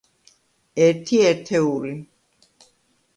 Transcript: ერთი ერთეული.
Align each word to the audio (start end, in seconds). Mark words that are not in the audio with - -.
ერთი 0.85 1.19
ერთეული. 1.27 1.91